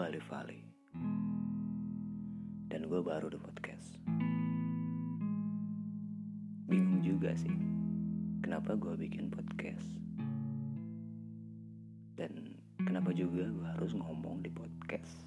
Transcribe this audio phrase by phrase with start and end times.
[0.00, 0.56] gue Alif Ali
[2.72, 4.00] Dan gue baru di podcast.
[6.64, 7.52] Bingung juga sih
[8.40, 9.84] Kenapa gue bikin podcast?
[12.16, 15.20] Dan kenapa juga gue harus ngomong di podcast?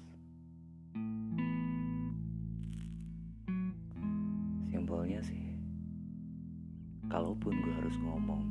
[4.74, 5.54] Simpelnya sih
[7.06, 8.42] Kalaupun gue harus ngomong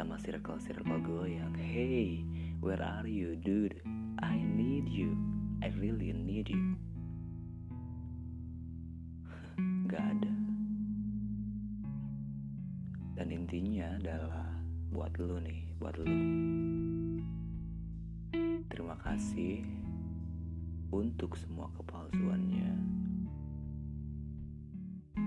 [0.00, 2.24] sama circle-circle gue yang Hey,
[2.64, 3.76] where are you dude?
[4.16, 5.41] I need you.
[5.62, 6.74] I really need you.
[9.86, 10.34] Gak ada.
[13.14, 14.58] Dan intinya adalah
[14.90, 16.10] buat lu nih, buat lu.
[18.66, 19.62] Terima kasih
[20.90, 22.74] untuk semua kepalsuannya.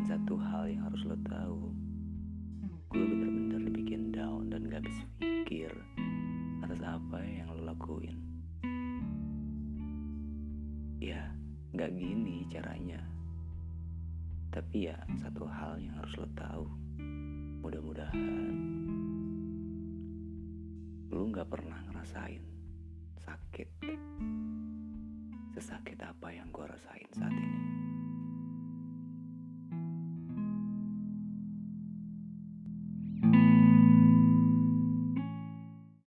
[0.03, 1.71] Satu hal yang harus lo tahu,
[2.91, 5.71] gue bener-bener dibikin down dan gak bisa pikir
[6.59, 8.34] atas apa yang lo lakuin.
[11.75, 13.03] Gak gini caranya.
[14.47, 16.65] Tapi ya, satu hal yang harus lo tahu.
[17.59, 18.55] Mudah-mudahan
[21.11, 22.43] lo gak pernah ngerasain
[23.27, 23.67] sakit.
[25.51, 27.34] Sesakit apa yang gue rasain saat